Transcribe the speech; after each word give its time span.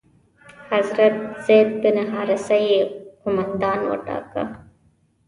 حضرت 0.71 1.13
زید 1.47 1.67
بن 1.83 1.97
حارثه 2.13 2.57
یې 2.67 2.79
قومندان 3.21 3.79
وټاکه. 3.91 4.43